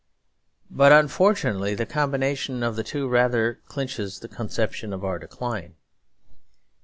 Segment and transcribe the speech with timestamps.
[0.71, 5.75] But unfortunately the combination of the two rather clinches the conception of our decline.